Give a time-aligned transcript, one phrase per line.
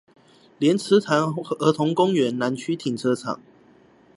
[0.59, 3.39] 蓮池潭兒童公園南區停車場